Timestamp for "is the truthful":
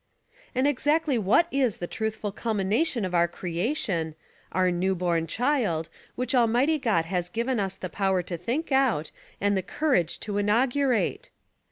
1.51-2.31